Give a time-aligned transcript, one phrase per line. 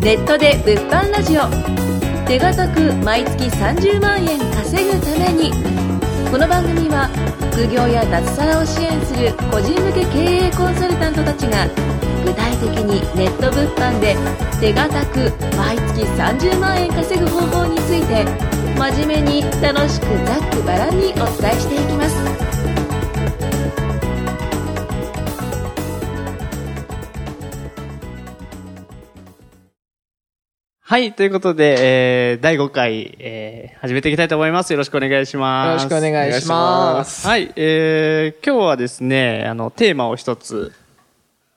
[0.00, 1.42] ネットで物販ラジオ。
[2.26, 5.52] 手堅く毎月30万円稼ぐために。
[6.30, 7.08] この番組は
[7.52, 11.66] 副業や脱サラを支援する個人向け経営コンサルタントたちが
[12.24, 14.14] 具体的にネット物販で
[14.60, 18.24] 手堅く毎月30万円稼ぐ方法について
[18.78, 22.37] 真面目に楽しくざっくばらんにお伝えしていきます。
[30.88, 34.72] はい、ということで、えー、第5回、えー、始めていきたいと思います。
[34.72, 35.68] よろしくお願いします。
[35.68, 37.26] よろしくお願いします。
[37.26, 40.72] はい、えー、今日はですね、あの、テーマを一つ、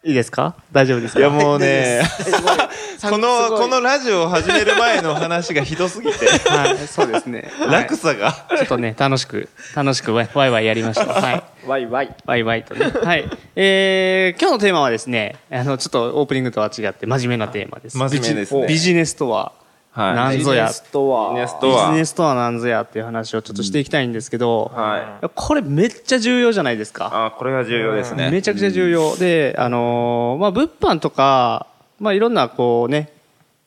[0.04, 0.56] いいですか？
[0.72, 1.20] 大丈夫ですか？
[1.20, 2.02] いやもうね、
[3.08, 7.52] この、このラジオを始める前の話がひどすぎて、はい、そうですね。
[7.60, 8.48] はい落差が。
[8.58, 11.06] ちょっとね、楽しく、楽しくワイワイやりました。
[11.06, 11.44] はい。
[11.68, 12.16] ワイワイ。
[12.26, 12.92] ワイワイとね。
[13.04, 13.30] はい。
[13.56, 17.98] えー、今日のテーマはですね、あの、ちょっとオープニングとは違って真面目なテーマです。
[17.98, 19.52] 真面目ですねビジネスとは、
[19.92, 20.16] はい。
[20.16, 21.30] なんぞやビジネスとは。
[21.30, 21.74] ビジネスとビ
[22.06, 25.30] ジはなんぞやっていう話をちょっとしていきたいんですけど、はい。
[25.36, 27.26] これめっちゃ重要じゃないですか。
[27.26, 28.32] あ、これが重要ですね。
[28.32, 29.16] めちゃくちゃ重要。
[29.18, 31.68] で、あのーまあ、物販とか、
[32.00, 33.12] まあ、いろんな、こうね、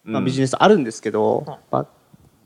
[0.04, 1.86] まあ、うんビジネスあるんですけど、まあ、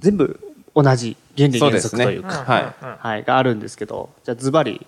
[0.00, 0.40] 全部
[0.74, 1.80] 同じ原理原。
[1.80, 4.86] 則というか、ははい、があるんですけど、じゃあズバリ、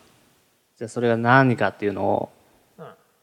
[0.78, 2.30] じゃあそれが何かっていうのを、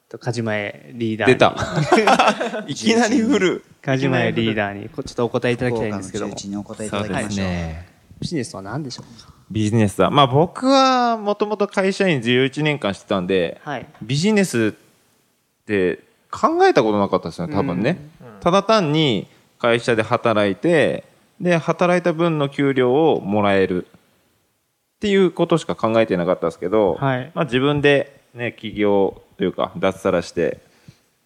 [0.09, 1.17] と梶前リーい。
[1.17, 1.35] ダーに。
[1.35, 2.63] 出た。
[2.67, 3.63] いきなり振る。
[3.87, 7.47] 梶前リーダーに、こちょっとお答えいただきたいんですけども、中にお答えいただきましょう。
[7.47, 7.87] ね。
[8.19, 9.23] ビジネスとは何でしょう？
[9.23, 13.85] かビジネスは、まあ僕はもともと会社員11年間してたんで、はい。
[14.01, 17.97] ビジネスって考えたことなかったですよね、多分ね。
[18.41, 21.05] ただ単に会社で働いて、
[21.39, 30.59] で、働いた分の給料をもらえるっていうことしか考えてなかったですけど、はいまあ自分でね、起業というか脱サラして、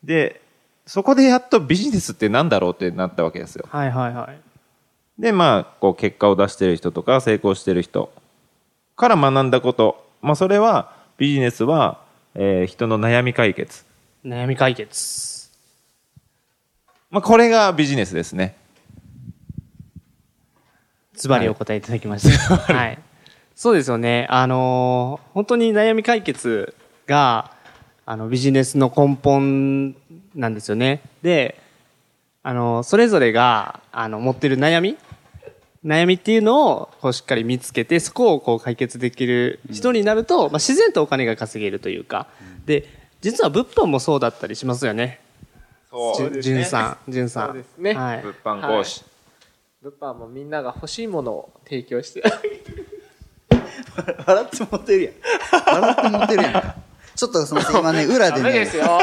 [0.04, 0.42] で、
[0.86, 3.66] そこでやっとビジネスってなんだろうってなったわけですよ。
[3.70, 5.22] はいはいはい。
[5.22, 8.12] で、まあ、こう、結果を出してる人とか、成功してる人
[8.96, 10.06] から学んだこと。
[10.22, 12.02] まあ、それは、ビジネスは、
[12.34, 13.86] えー人の悩み解決。
[14.26, 15.50] 悩み解決。
[17.12, 18.56] まあ、これがビジネスですね。
[21.14, 22.58] ズバリお答えいただきました。
[22.58, 23.00] はい。
[23.56, 24.26] そうですよね。
[24.30, 26.74] あのー本当に悩み解決
[27.06, 27.52] が、
[28.06, 29.96] あの、ビジネスの根本
[30.36, 31.02] なんですよね。
[31.22, 31.60] で、
[32.44, 34.98] あの、それぞれが、あの、持ってる悩み？
[35.86, 42.28] 悩みっていうのを、こう、しっかり見つけて、そこをこう、解決できる人になると、まあ、自然とお金が稼げるというか。
[42.66, 42.88] で、
[43.22, 45.20] 実は物販もそうだったりしますよね。
[46.18, 46.42] じゅう。
[46.42, 47.48] じゅんさん、じゅんさん。
[47.50, 48.24] そうですねはい。
[48.24, 49.04] 物販講師。
[49.82, 52.24] 物販もみんなが欲しいものを提供して。
[54.26, 55.14] 笑って持ってるやん。
[55.66, 56.76] 笑って持ってるやんか。
[57.16, 59.00] ちょっとすみません、今ね、裏でねです、よ。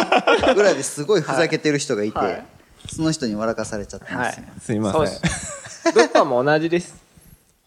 [0.57, 2.47] 裏ですごいふざけてる人がいて、はい
[2.91, 4.47] その人に笑かされちゃったんですよ。
[4.61, 5.93] すいません。
[5.93, 6.97] 物販も同じです。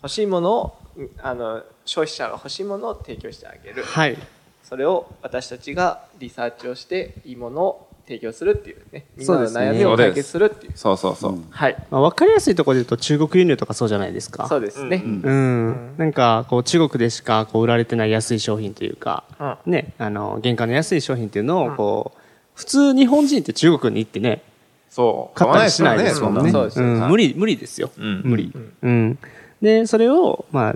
[0.01, 0.77] 欲しいものを、
[1.21, 3.83] あの、消費者が欲しいものを提供してあげる。
[3.83, 4.17] はい。
[4.63, 9.05] それを私たちがリサーチをして、いいものを提供するっていうね。
[9.15, 10.73] みんなの悩みを解決するっていう。
[10.75, 11.39] そうそうそう。
[11.49, 11.77] はい。
[11.89, 14.47] まあ、わかりやすいところで言うと中国輸入とかそうじゃないですか。
[14.49, 15.01] そうですね。
[15.05, 15.95] うん。
[15.97, 19.23] なんか、こう、中国でしか、こう、売られてない安い商品というか、
[19.65, 22.19] ね、あの、原価の安い商品っていうのを、こう、
[22.53, 24.43] 普通日本人って中国に行ってね、
[24.89, 25.37] そう。
[25.37, 26.51] 買ったりしないですもんね。
[26.51, 27.91] そうですん無理、無理ですよ。
[27.97, 28.51] うん無理。
[28.81, 29.17] うん。
[29.61, 30.75] で、それを、まあ、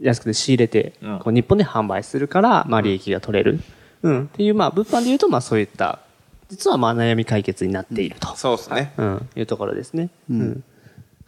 [0.00, 3.58] 安くて仕入れて、うんこう日本で販売するから、まあ、利益が取れる。
[4.02, 4.24] うん。
[4.24, 5.98] っていう、まあ、物販で言うと、まあ、そういった、
[6.48, 8.34] 実は、まあ、悩み解決になっていると。
[8.36, 8.92] そうですね。
[8.96, 10.10] うん、いうところですね。
[10.30, 10.64] うん。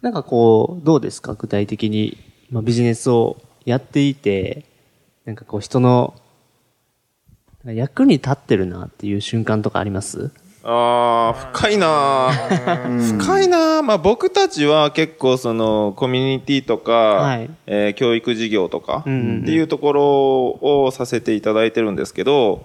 [0.03, 1.35] なんかこう、どうですか？
[1.35, 2.17] 具体的に、
[2.51, 3.37] まあ、ビジネスを
[3.67, 4.65] やっていて、
[5.27, 6.15] なんかこう人の、
[7.65, 10.31] 役に立ってるなっていう瞬間とかあります？
[10.63, 13.19] ああ、深いなー。
[13.19, 13.83] 深いなー。
[13.83, 17.51] まあ僕たちは結構そのコミュニティとか、はい。
[17.67, 19.29] えー教育事業とかってうんうん。
[19.41, 20.05] うんいうところ
[20.85, 22.63] をさせていただいてるんですけど、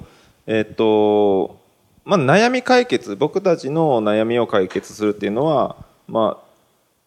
[0.48, 1.60] えっと、
[2.06, 5.76] まあ悩み解決、僕たちの悩みを解決するっていうのは、
[6.08, 6.46] まあ、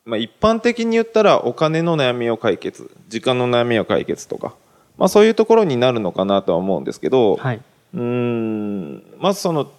[0.05, 4.55] まあ一般的に言ったらお金の悩みを解決、時間の悩みを解決とか、
[4.99, 7.61] まあそういうところになるのかなとは思うんですけど、はい。
[7.95, 9.71] うーんまずその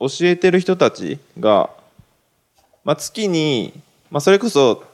[0.00, 1.70] 教えてる人たちが、
[2.84, 3.72] まあ、月に、
[4.10, 4.84] まあ、それこそ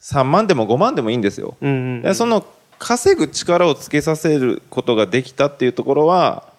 [0.00, 1.56] 3万でも5万でもいいんですよ。
[1.60, 2.44] うんうんうんでその
[2.78, 6.51] 稼ぐ力をつけさせることができたっていうところは、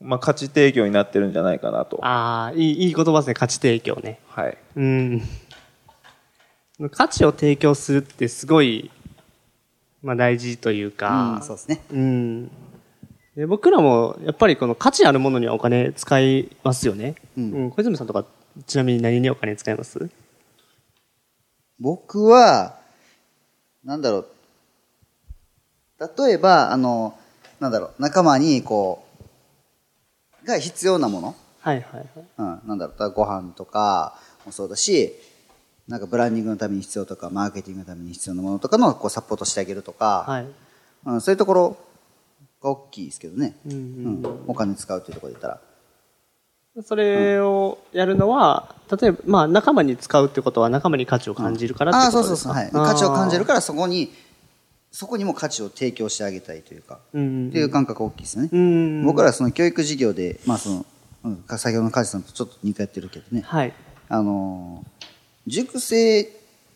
[0.00, 1.98] まあ、価値提供になってるんじゃないかなと。
[2.02, 3.34] ああ、いい、いい言葉ですね。
[3.34, 4.18] 価値提供ね。
[4.28, 4.56] はい。
[4.76, 5.22] うん。
[6.90, 8.90] 価値を提供するってすごい、
[10.02, 11.82] まあ大事というか、うん、そうですね。
[11.92, 12.50] うん。
[13.36, 17.16] で僕らもやっぱりこの価値あるものにはお金使いますよね。
[17.36, 17.70] ううんん。
[17.70, 18.24] 小泉さんとか
[18.66, 20.08] ちなみに何にお金使います？
[21.78, 22.78] 僕は、
[23.84, 24.26] なんだろう。
[26.18, 27.18] 例えば、あの、
[27.60, 29.09] なんだろう、仲間に、こう、
[30.50, 31.36] が必要なもの。
[31.60, 32.08] はいはいはい。
[32.38, 35.12] うん、なんだろう、ご飯とかもそうだし、
[35.88, 40.46] なんかブランディングのために必要とか、マーケティングのために必要なものとかのこうサポートしてあげるとか、はい。
[41.06, 41.76] うん、そういうところ
[42.62, 43.56] が大きいですけどね。
[43.66, 43.82] うんううん
[44.22, 45.60] ん、お金使うっていうところで言ったら。
[46.82, 52.80] それをやるのは、例えば、まあ仲間に使うってことは仲間に価値を感じるからってことですか、そうそうそう。
[52.80, 52.94] はい。
[52.94, 54.12] 価値を感じるからそこに、
[54.92, 58.48] そこにも価値を提供してあげたいというか、うんっていう感覚が大きいですよね。
[58.52, 59.04] うん。
[59.04, 60.86] 僕らはその教育事業で、まあその、
[61.24, 63.72] うん、先ほどの梶さんとちょっと似通ってるけどね、はい。
[64.08, 65.00] あのー
[65.46, 66.28] 塾生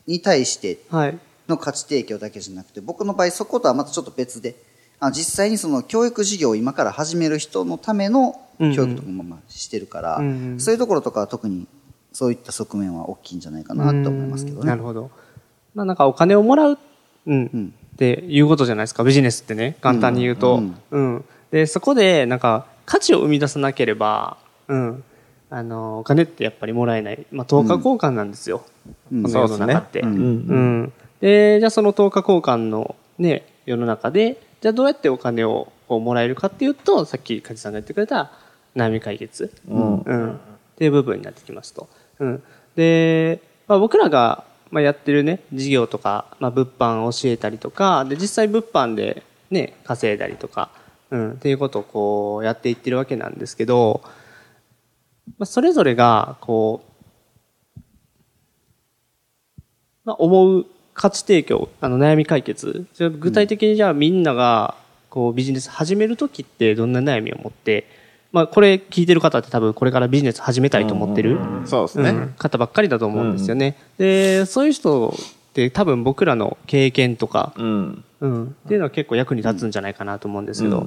[0.06, 1.19] に対してはい。
[1.49, 4.56] の価値提供だけじゃなくて、僕の場合そことはまたちょっと別で、
[4.99, 11.67] あの実際にその教育事業を今から始める人のための教育とかもまあしてるから、うんうんそういうところとかは特に
[12.12, 14.67] そういった側面は大きいんじゃないかなと思いますけどね。
[14.67, 15.10] なるほど。
[15.75, 16.78] まあなんかお金をもらう、
[17.26, 20.56] うん、んっていうことじゃないですか、ビジネスってね、簡単に言うと。
[20.56, 21.25] うんうん。
[21.50, 24.37] で、そこでなんか価値を生み出さなければ、
[24.69, 25.05] うん。
[25.50, 27.26] あの、お金ってやっぱりもらえない。
[27.31, 28.64] まあ、等価交換なんですよ。
[29.12, 30.02] うんこの世の中って。
[30.02, 30.93] そうですねうん。
[31.20, 38.32] で、じゃあその等価交換のね、世の中で、じゃあどうやってお金をこうもらえるかっていうと、さっき梶さんが言ってくれた
[38.75, 39.52] 悩み解決。
[39.69, 40.32] うんうん。
[40.32, 40.37] っ
[40.76, 41.88] ていう部分になってきますと。
[42.19, 42.43] うん。
[42.75, 50.72] で、まあ、僕らが、まあ、やってるね、事業とか、まあ、物販を教えたりとか、で、実際物販でね、稼いだりとか、
[51.10, 54.02] うん、っていうことをこう、やっていってるわけなんですけど、
[55.38, 56.82] まあ、それぞれが、こ
[57.76, 57.80] う、
[60.06, 62.84] まあ、思う価値提供、あの、悩み解決。
[63.20, 64.74] 具体的にじゃあみんなが、
[65.08, 67.86] こう、ビジネス始めるときってどんな悩みを持って、
[68.34, 72.10] まあ、これ聞いてる方って多分これからビジネス始めたいと思ってる、そうですね。
[72.10, 73.76] うん方ばっかりだと思うんですよね。
[73.96, 78.04] で、そういう人って多分僕らの経験とか、うん。
[78.20, 80.84] うん、っていうのは結構役に立つんじゃないかなと思うんですけど、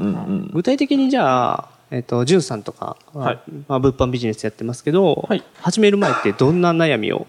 [0.51, 3.39] 具体的にじゃあ、えっ、と、ジュンさんとかは、はい
[3.69, 7.27] まあ、物販ビジネスやってますけど、はい始める前ってどんな悩みを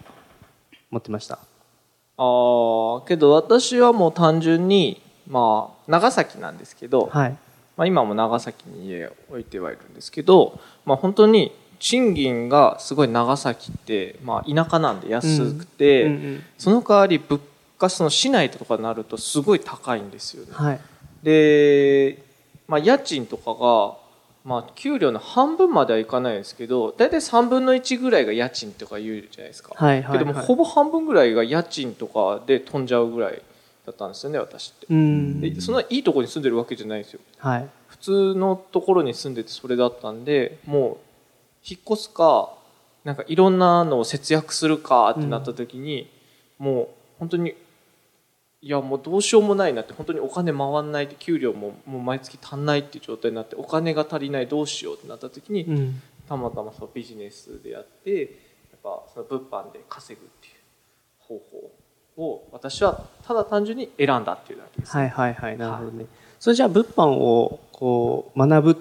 [0.91, 1.35] 持ってました？
[1.35, 1.37] あ
[2.17, 7.37] あけど私はもう単純にまあ長崎なんですけど、はい。
[7.79, 17.39] まあ、今も長崎に家を置いてはいるんですけど、まあ、本当に賃金がすごい長崎って、まあ、田舎なんで安くて、うんうんその代わり物
[17.77, 20.51] 価その市内とかになるとすごい高いんですよね。
[20.51, 20.79] はい。
[21.23, 22.21] で、
[22.67, 23.95] まあ、家賃とかが、
[24.43, 33.41] まあ、給料の半分まではいかないですけど大体3分の1ぐらいが家賃とか言うじゃないですか、はいはいはいけどもほぼ半分ぐらいが家賃とかで飛んじゃうぐらい
[33.89, 35.41] だったんですよね私ってうん。
[35.41, 37.69] でそんないいところに住んでるわけじゃないんですよはい。
[37.87, 40.97] 普通のところに住んでてそれだったんでもう
[41.67, 42.53] 引っ越すか
[43.03, 46.09] なんかいろんなのを節約するかってなった時に、
[46.57, 46.87] もう
[47.17, 47.55] 本当に
[48.61, 56.01] いやもうどうしようもないなって本当にお金回んないって給料ももう毎月足んないっていう状態になってお金が足りないどうしようってなった時に、うん。
[56.27, 58.29] たまたまそのビジネスでやってやっ
[58.83, 60.53] ぱその物販で稼ぐっていう
[61.17, 61.71] 方法
[62.19, 64.95] を私はただ単純に選んだっていうだけです。
[64.95, 65.57] はいはいはい。
[65.57, 66.05] なるほどね。
[66.39, 68.75] それじゃあ物販をこう学ぶっ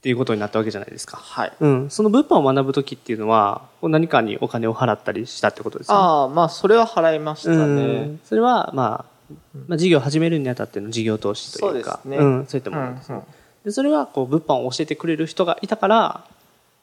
[0.00, 1.16] ていうことになったわけじゃないですか。
[1.16, 1.90] はいうん。
[1.90, 5.94] その物販を学ぶときっていうのは、何かにお金を払ったりしたってことですか？
[5.94, 8.02] ああまあそれは払いましたうね。
[8.02, 8.20] ん。
[8.24, 9.34] それは、まあ、
[9.66, 13.14] まあ、事業を始めるにあたっての事業投資というか、そうですねん、そういったものですね。
[13.16, 13.26] うんうん
[13.64, 16.24] で、それは、こう、物販を教えてくれる人がいたから、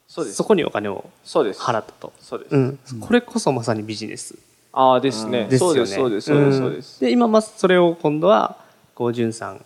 [0.09, 2.11] そうですそこにお金をそうです払ったと。
[2.19, 2.79] そうです、うん。
[2.99, 4.35] これこそまさにビジネス
[4.75, 5.47] ああですね。
[5.57, 7.05] そうですそうですそうですそうです、ん。
[7.05, 8.57] で、今、まあ、それを今度は、
[8.93, 9.65] こう、じゅんさん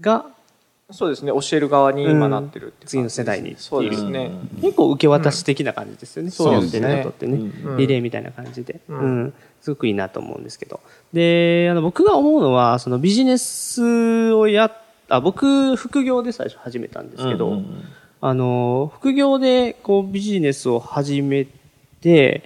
[0.00, 0.26] が、
[0.90, 4.30] そうですね教える側に今なってるって次の世代にそうですね、
[4.62, 6.30] 結構受け渡し的な感じですよね。
[6.30, 7.04] そうですね。
[7.06, 7.34] ってね。
[7.36, 7.76] うん。
[7.76, 8.80] リレーみたいな感じで。
[8.88, 9.24] ううん。
[9.24, 9.34] ん。
[9.60, 10.80] すごくいいなと思うんですけど。
[11.12, 14.72] で、あの、僕が思うのは、そのビジネスをやっ
[15.08, 17.62] あ、僕、副業で最初始めたんですけど、
[18.20, 21.46] あの、副業でこうビジネスを始め
[22.00, 22.42] て、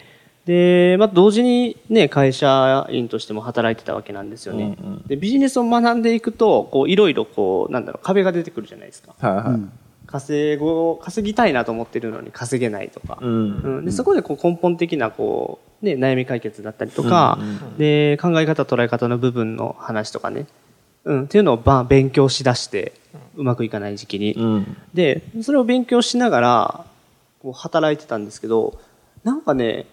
[0.46, 4.76] で、まあ、同時にね、会社員としても働いてたわけなんですよね。
[4.80, 5.02] うんうん。
[5.06, 9.14] で、ビジネスを学んでいくと、こう、いろいろこう、なんだろう、壁が出てくるじゃないですか。
[9.18, 9.44] はいはい。
[9.46, 9.72] うん。
[10.06, 13.18] 稼ご、稼ぎたいなと思ってるのに稼げないとか。
[13.20, 13.30] うん。
[13.30, 20.46] うん、でそこでこう根本的なこう、ね、悩み解決だったりとか、うんうんで考え方捉え方の部分の話とかね、
[21.04, 22.92] うん、っていうのをば勉強しだして
[23.34, 24.76] うまくいかない時期に、うん。
[24.92, 26.84] でそれを勉強しながら
[27.40, 28.78] こう働いてたんですけど
[29.24, 29.86] なんかね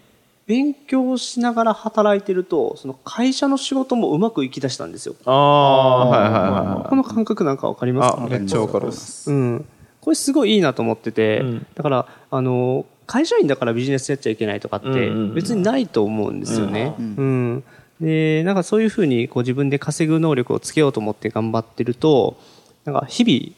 [0.49, 5.13] 勉強しながら働いてると、その会社の仕事もうまくいき出したんですよ。
[5.25, 8.13] ああ、はいはいはいこの感覚なんかわかります？
[8.15, 9.31] あ、かめっちゃわかるっす。
[9.31, 9.65] うん。
[10.01, 16.95] これすごいいいなと思ってて、うんだから、あの、会社員だからビジネスやっちゃいけないとかってうんうんうん別にないと思うんですよね。
[16.97, 17.63] ううんん。
[18.01, 22.37] で、なんかそういうふうにこう自分で稼ぐ能力をつけようと思って頑張ってると、
[22.85, 23.53] なんか日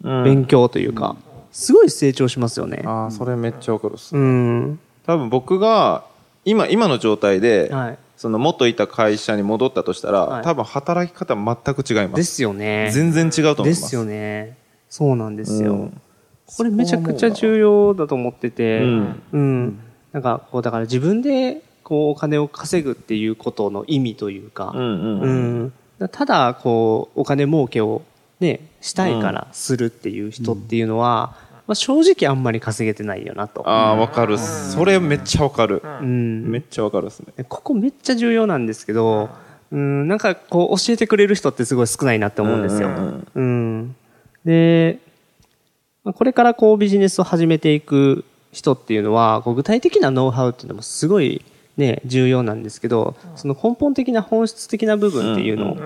[0.00, 1.16] 々勉強というか、
[1.50, 2.84] すごい成長しますよね。
[2.86, 4.16] ああ、それめっちゃわかるっす。
[4.16, 4.78] うん。
[5.04, 6.04] 多分僕が、
[6.46, 7.98] 今、今の状態で、はい。
[8.16, 12.16] その元いた会社に戻ったとしたら、はい多分働き方全く違いま。
[12.16, 12.90] ですすよね。
[12.92, 13.82] 全然違うと思います。
[13.82, 14.56] ですよね。
[14.88, 15.74] そうなんですよ。
[15.74, 16.00] うん
[16.46, 19.78] これめちゃくちゃ重要だと思ってて、うんうん。
[20.12, 25.64] なんか、こう、だから自分で、こう、お金を稼ぐっていうことの意味というか、うんうんううん。
[25.64, 25.72] ん
[26.12, 28.02] ただ、こう、お金儲けを
[28.38, 31.34] ね、したいからするっていう人っていうのは、
[31.66, 33.68] まあ、正直あんまり稼げてないよなと。
[33.68, 34.72] ああ、わかるっす。
[34.72, 35.82] それめっちゃわかる。
[35.82, 36.48] うん。
[36.48, 37.44] めっちゃわかるっすね。
[37.48, 39.30] ここめっちゃ重要なんですけど、
[39.72, 42.88] うん、なんかこう教えてくれる人ってすごい少ないなって思うんですよ。
[42.88, 43.96] ううんん
[44.44, 44.98] で、
[46.04, 51.44] まあこれからこうビジネスを始めていく人っていうのは、こう具体的なノウハウっていうのもすごい
[51.76, 55.76] ね、重要なんですけど、その根本的な本質的な部分っていうの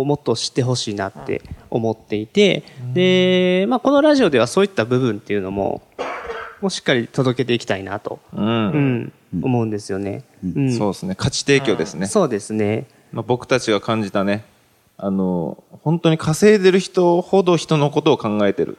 [0.00, 2.62] をもっと知ってほしいなって思っていて、
[2.94, 5.82] で、まあこのラジオではそういった部分っていうのも、
[6.60, 8.36] もうしっかり届けていきたいなと、う。
[8.36, 10.22] うんん、思うんですよね。
[10.44, 11.16] うんそうですね。
[11.16, 12.06] 価値提供ですね。
[12.06, 12.86] そうですね。
[13.12, 14.44] まあ、僕たちが感じたね、
[14.96, 18.78] あの、本当に稼いでる人ほど人のことを考えてる。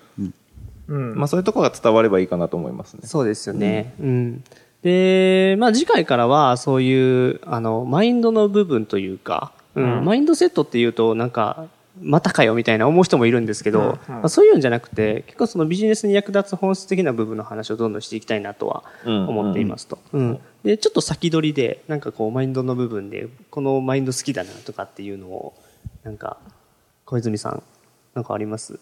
[0.88, 3.02] うんまあそういうところが伝わればいいかなと思いますね。
[3.06, 3.94] そうですよね。
[4.00, 4.44] うん。
[4.84, 11.68] で、まあ次回からはそういう、あの、マインドの部分というか、うん、マインドセットっていうとなんか、
[12.02, 20.00] またかよみたいな思う人もいるんですけど、まあ、そういうんじゃなくて、結構そのビジネスに役立つ本質的な部分の話をどんどんしていきたいなとはうん思っていますと。
[20.12, 20.40] うん。
[20.64, 25.54] で、ちょっと先取りで、なんかこうマインドの部分で、このマインド好きだなとかっていうのを、
[26.04, 26.38] なんか、
[27.06, 27.62] 小泉さん、
[28.16, 28.80] なんかあります？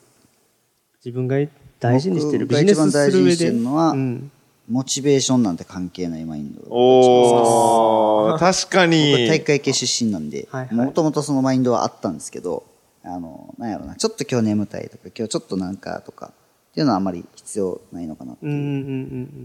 [1.03, 1.36] 自分が
[1.81, 3.01] 大事にしてるビジネスする上で。
[3.01, 4.31] 僕が一番大事にしてるのはうん
[4.72, 9.28] モチベーションなんて関係ないマインドおー、確か僕に。
[9.28, 12.63] 体育会系出身なんでもともとそのマインドはあったんですけど
[13.04, 16.32] あのなんやろなちょっと今日眠たいとか今日ちょっとなんかとか
[16.72, 18.51] っていうのはあまり必要ないのかなっていう。
[18.51, 18.70] うんうんう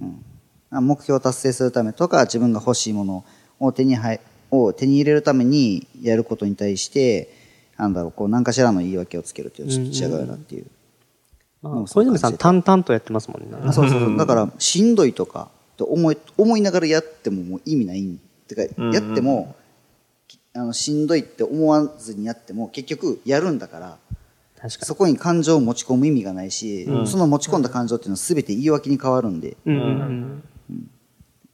[0.06, 0.24] ん
[0.68, 3.24] あ目標を達成するためとか自分が欲しいもの
[3.60, 7.30] を手に入を手に入れるためにやることに対して
[7.76, 10.66] なんだろうこう何かしらの言い訳をつけるっていうのはちょっと違うなっていう、
[11.68, 13.48] まあ、小泉さん淡々とやってますもんね。
[13.64, 14.16] あそうそうそう。
[14.16, 18.18] だからしんどいとかと思い思いながらやってももう意味ないん
[18.48, 19.54] てかやっても
[20.28, 23.98] きあのしんどいって思わずにやっても結局やるんだから
[24.58, 29.72] 確かそこに感情を持ち込む意味がないし、その持ち込んだ感情っていうのは全て言い訳に変わるんで、に。
[29.74, 30.42] うんうん。
[30.70, 30.90] うん。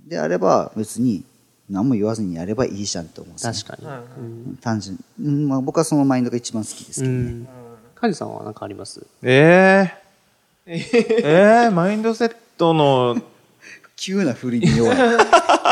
[0.06, 1.24] であれば別に
[1.68, 3.52] 何も言わずにやればいいじゃんって思うんですね。
[3.52, 4.56] 確かに。
[4.58, 7.48] 単純に、うんまあ、僕はそのマインドが一番好きですけどね、うん。
[7.96, 9.04] カジさんは何かあります？
[9.22, 9.90] えー、
[10.66, 13.20] えー、マインドセットの、
[13.96, 14.98] 急な振りに弱い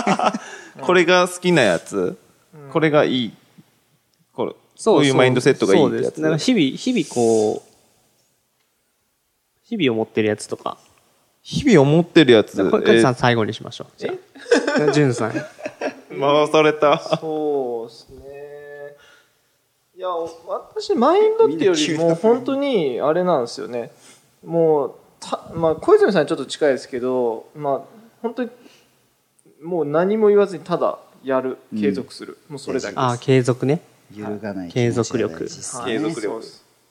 [0.81, 2.17] これが好きなやつ、
[2.73, 3.33] これがいい。
[4.33, 4.53] これ、
[4.85, 6.39] こういうマインドセットがいいってやつ。
[6.39, 7.71] 日々、日々こう、
[9.63, 10.79] 日々思ってるやつとか。
[11.43, 12.71] 日々思ってるやつ。
[12.71, 13.87] これカジさえん最後にしましょう。
[13.97, 14.91] じゃあ。
[14.93, 15.31] ジュンさん。
[15.31, 15.45] ー
[16.21, 16.99] 回された。
[16.99, 18.31] そうですね
[19.97, 23.91] いや私マインドっていうよりも本当にあれなんですよね
[24.45, 27.81] もうた、まあ、小泉さんにちょっと近いですけどまあ
[28.23, 28.51] 本当に
[29.63, 32.99] もう何も言わずにただやる継続する、もうそれだけです。
[32.99, 33.81] ああ、継続ね。
[34.15, 35.39] 揺るがない継続力。
[35.85, 36.43] 継続力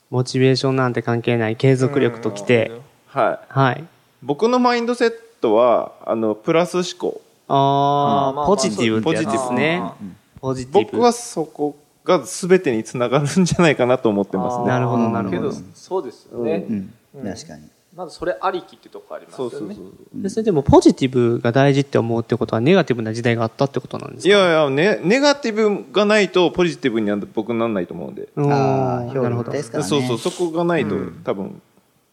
[0.10, 2.72] モチベーションなんて関係ない継続力ときて、
[3.08, 3.53] はい。
[3.53, 3.84] はい。
[4.22, 7.22] 僕のマインドセットは、あの、プラス思考。
[7.48, 9.82] ああーまああ、ポジティブってやつですね。
[9.84, 9.96] あ。
[10.39, 10.91] ポジティブ。
[10.91, 11.75] 僕はそこ
[12.06, 14.68] が全てにつながるんじゃないかなと思ってますね。
[14.68, 15.50] なるほどなるほど。
[15.51, 17.63] けどそうですよね、うんうん確かに。
[17.96, 19.51] まずそれありきってとこありますよね。
[19.51, 20.22] そうそうそう。
[20.22, 24.30] でそれでもポジティブが大事って思うってことはネガティブな時代があったってことなんですか？
[24.30, 28.30] いやいや、ね、ネガティブがないとポジティブには僕ならないと思うんで。
[28.38, 29.89] ああ表なるほど現ですからね。
[29.89, 31.62] そうそう、そこがないと、多分、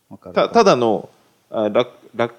[0.08, 1.10] わかるたただの、
[1.50, 2.30] あらら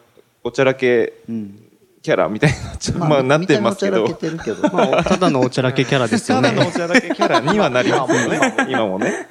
[0.43, 1.63] おちゃらけうん
[2.07, 4.15] キャラみたいになっちゃう、まあ、なってますけど見。
[4.15, 6.51] ただのおちゃらけキャラですよね。
[6.51, 8.39] ただのおちゃらけキャラにはなりますよね。
[8.69, 9.27] 今もね。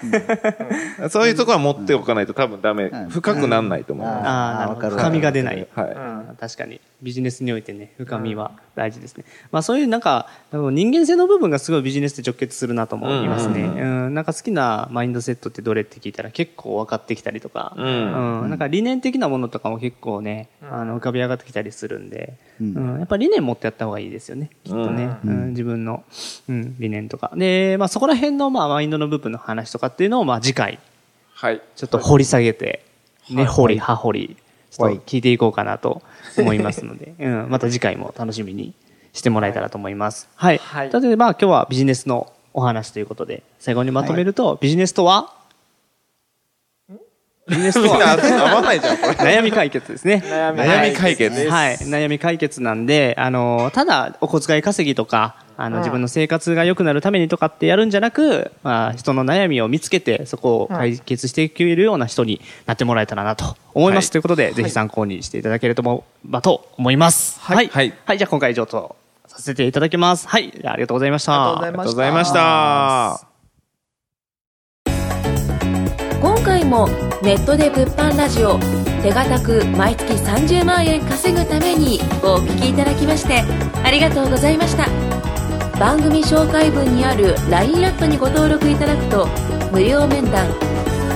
[1.09, 3.09] そういうところは持っておかないと多分ダメうん。
[3.09, 4.07] 深くなんないと思う。
[4.07, 4.87] はああ、なるほど。
[4.89, 5.59] わかる深みが出ない。
[5.59, 5.63] い。
[5.63, 6.83] うん確かに。
[7.01, 9.25] ビジネスにおいてね、深みは大事ですね。
[9.53, 13.63] まあそういうなんか、人間性の部分がすごいビジネスで直結するなと思いますね。
[13.63, 22.97] うん、なんか好きなマインドセットってどれって聞いたら結構分かってきたりとか、うんうんなんか理念的なものとかも結構ね、あの浮かび上がってきたりするんで、ううん。
[22.97, 22.99] ん。
[22.99, 25.51] やっぱり理念持ってやった方がいいですよねきっとね、うん。
[25.51, 26.05] 自分の、
[26.49, 27.33] うん、理念とか。
[27.37, 30.79] で、まあ、そこら辺の、まあ、マインドの部分の話とかっていうのを、まあ、次回
[31.35, 31.61] はい。
[31.77, 32.85] ちょっと掘り下げて、
[33.31, 33.53] 根はい。
[33.53, 34.37] 掘り葉掘り
[34.71, 34.99] ちょっはい。
[34.99, 36.03] と聞いていこうかなと
[36.39, 38.75] 思いますので、 うん、また次回も楽しみに
[39.13, 40.29] してもらえたらと思います。
[40.35, 40.59] はい。
[40.59, 40.91] はい。
[40.91, 45.33] ということで、まあ今日はビジネスのお話ということで、最後にまとめると、ビジネスとは？
[47.49, 50.23] ビジネスとみんなは合わないじゃんこれ 悩み解決ですね。
[50.27, 51.77] 悩み悩み解決はい。
[51.77, 64.07] 悩み解決なんで、あの、ただお小遣い稼ぎとか、あの、うん自分の生活が良くなるためにとかってやるんじゃなく、まあ、人の悩みを見つけて、そこを解決していけるような人になってもらえたらなと思います。
[64.07, 67.39] はいということで、ぜひ参考にしていただけるともばと思います。
[67.41, 67.69] はい。
[67.69, 68.19] はいはい。
[68.19, 68.97] じゃあ今回以上と
[69.29, 70.27] させていただきます。
[70.27, 70.53] はい。
[70.53, 71.59] じゃあありがとうございました。
[71.61, 72.33] ありがとうございありがとうございまし
[73.23, 73.36] た
[76.67, 76.89] も
[77.23, 78.59] ネットで物販ラジオ
[79.03, 83.43] 手堅く毎月30万円稼ぐためにお聞きいただきまして
[83.85, 84.87] ありがとうございました。
[85.79, 89.29] 番組紹介文にある LINE アットにご登録いただくと
[89.71, 90.49] 無料面談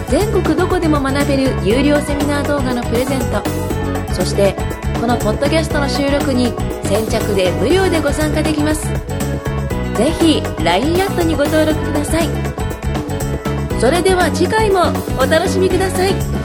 [0.09, 3.43] 全国どこでも学べる有料セミナー動画のプレゼント
[4.13, 4.55] そして
[5.01, 6.53] このポッドキャストの収録に
[6.85, 8.87] 先着で無料でご参加できます。
[9.97, 12.70] ぜひ LINE アットにご登録ください。
[13.81, 16.40] それでは次回もお楽しみください。